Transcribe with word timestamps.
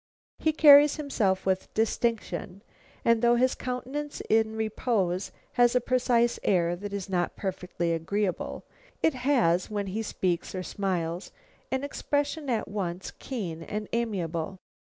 He 0.39 0.51
carries 0.51 0.95
himself 0.95 1.45
with 1.45 1.71
distinction, 1.75 2.63
and 3.05 3.21
though 3.21 3.35
his 3.35 3.53
countenance 3.53 4.19
in 4.31 4.55
repose 4.55 5.31
has 5.61 5.75
a 5.75 5.79
precise 5.79 6.39
air 6.41 6.75
that 6.75 6.91
is 6.91 7.07
not 7.07 7.35
perfectly 7.35 7.93
agreeable, 7.93 8.65
it 9.03 9.13
has, 9.13 9.69
when 9.69 9.85
he 9.85 10.01
speaks 10.01 10.55
or 10.55 10.63
smiles, 10.63 11.31
an 11.69 11.83
expression 11.83 12.49
at 12.49 12.67
once 12.67 13.11
keen 13.19 13.61
and 13.61 13.87
amiable. 13.93 14.57